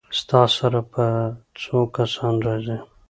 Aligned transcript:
ستا 0.19 0.41
سره 0.57 0.81
به 0.91 1.05
څو 1.61 1.77
کسان 1.95 2.33
راځي؟ 2.45 2.77